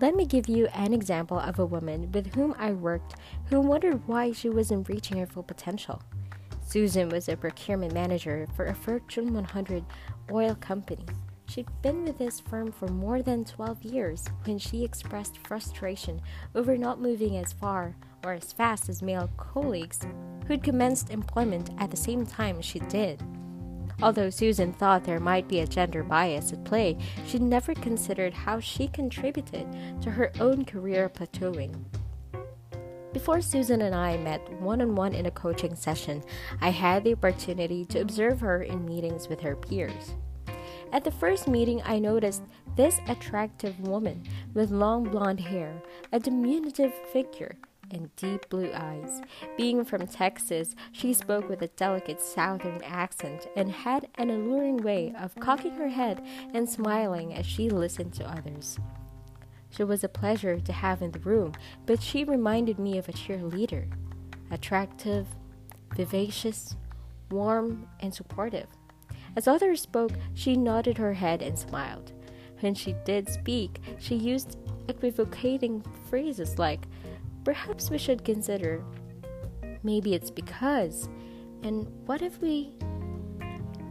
[0.00, 3.16] Let me give you an example of a woman with whom I worked
[3.50, 6.00] who wondered why she wasn't reaching her full potential.
[6.66, 9.84] Susan was a procurement manager for a Fortune 100
[10.32, 11.04] oil company.
[11.50, 16.22] She'd been with this firm for more than 12 years when she expressed frustration
[16.54, 17.94] over not moving as far
[18.24, 20.00] or as fast as male colleagues
[20.46, 23.22] who'd commenced employment at the same time she did.
[24.02, 28.58] Although Susan thought there might be a gender bias at play, she never considered how
[28.58, 29.66] she contributed
[30.00, 31.84] to her own career plateauing.
[33.12, 36.22] Before Susan and I met one on one in a coaching session,
[36.60, 40.14] I had the opportunity to observe her in meetings with her peers.
[40.92, 42.42] At the first meeting, I noticed
[42.76, 44.22] this attractive woman
[44.54, 47.56] with long blonde hair, a diminutive figure,
[47.90, 49.20] and deep blue eyes.
[49.56, 55.14] Being from Texas, she spoke with a delicate southern accent and had an alluring way
[55.18, 58.78] of cocking her head and smiling as she listened to others.
[59.70, 61.52] She was a pleasure to have in the room,
[61.86, 63.90] but she reminded me of a cheerleader
[64.50, 65.28] attractive,
[65.94, 66.74] vivacious,
[67.30, 68.66] warm, and supportive.
[69.36, 72.12] As others spoke, she nodded her head and smiled.
[72.60, 76.80] When she did speak, she used equivocating phrases like,
[77.50, 78.84] Perhaps we should consider.
[79.82, 81.08] Maybe it's because.
[81.64, 82.74] And what if we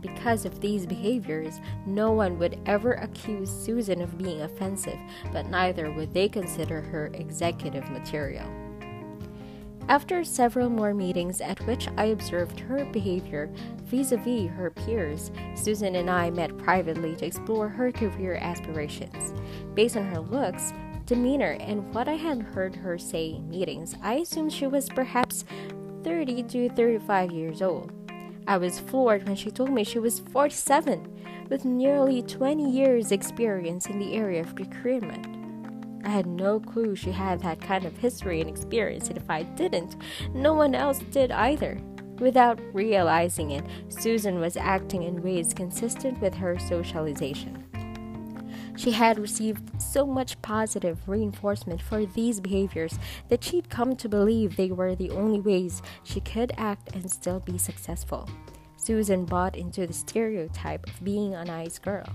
[0.00, 4.96] because of these behaviors, no one would ever accuse Susan of being offensive,
[5.32, 8.48] but neither would they consider her executive material.
[9.88, 13.50] After several more meetings at which I observed her behavior
[13.84, 19.32] vis a vis her peers, Susan and I met privately to explore her career aspirations.
[19.72, 20.74] Based on her looks,
[21.06, 25.46] demeanor, and what I had heard her say in meetings, I assumed she was perhaps
[26.04, 27.90] 30 to 35 years old.
[28.46, 33.86] I was floored when she told me she was 47, with nearly 20 years' experience
[33.86, 35.37] in the area of procurement.
[36.04, 39.42] I had no clue she had that kind of history and experience, and if I
[39.42, 39.96] didn't,
[40.32, 41.80] no one else did either.
[42.18, 47.64] Without realizing it, Susan was acting in ways consistent with her socialization.
[48.76, 52.96] She had received so much positive reinforcement for these behaviors
[53.28, 57.40] that she'd come to believe they were the only ways she could act and still
[57.40, 58.28] be successful.
[58.76, 62.06] Susan bought into the stereotype of being a nice girl.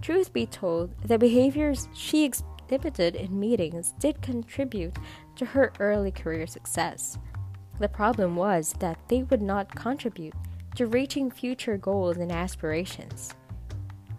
[0.00, 2.24] Truth be told, the behaviors she
[2.72, 4.96] exhibited in meetings did contribute
[5.36, 7.18] to her early career success.
[7.78, 10.32] The problem was that they would not contribute
[10.76, 13.34] to reaching future goals and aspirations.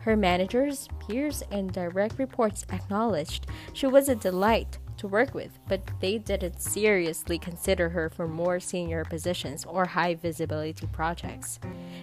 [0.01, 5.81] Her managers, peers, and direct reports acknowledged she was a delight to work with, but
[5.99, 11.59] they didn't seriously consider her for more senior positions or high visibility projects.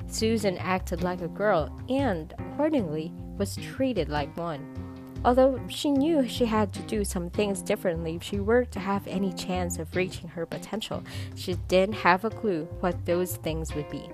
[0.08, 4.89] Susan acted like a girl and, accordingly, was treated like one.
[5.24, 9.06] Although she knew she had to do some things differently if she were to have
[9.06, 11.02] any chance of reaching her potential,
[11.34, 14.08] she didn't have a clue what those things would be.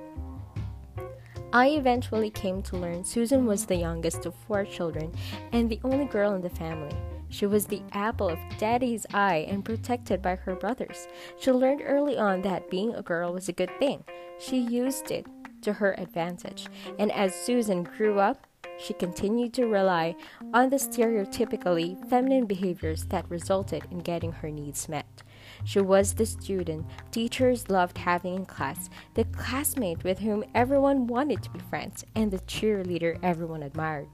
[1.52, 5.14] I eventually came to learn Susan was the youngest of four children
[5.52, 6.94] and the only girl in the family.
[7.28, 11.06] She was the apple of daddy's eye and protected by her brothers.
[11.38, 14.04] She learned early on that being a girl was a good thing.
[14.38, 15.26] She used it
[15.62, 16.66] to her advantage.
[16.98, 18.46] And as Susan grew up,
[18.78, 20.14] she continued to rely
[20.52, 25.22] on the stereotypically feminine behaviors that resulted in getting her needs met.
[25.64, 31.42] She was the student teachers loved having in class, the classmate with whom everyone wanted
[31.42, 34.08] to be friends, and the cheerleader everyone admired.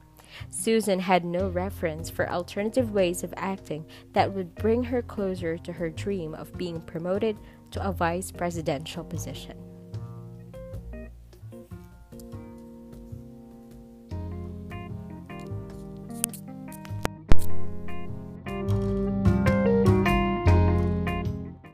[0.49, 5.73] Susan had no reference for alternative ways of acting that would bring her closer to
[5.73, 7.37] her dream of being promoted
[7.71, 9.72] to a vice presidential position.